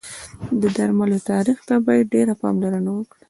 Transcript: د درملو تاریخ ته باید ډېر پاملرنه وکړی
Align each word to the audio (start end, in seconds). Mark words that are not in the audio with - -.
د 0.61 0.63
درملو 0.75 1.19
تاریخ 1.31 1.57
ته 1.67 1.75
باید 1.85 2.11
ډېر 2.13 2.27
پاملرنه 2.41 2.89
وکړی 2.93 3.19